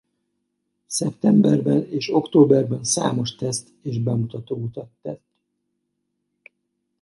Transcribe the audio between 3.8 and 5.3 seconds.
és bemutató utat tett.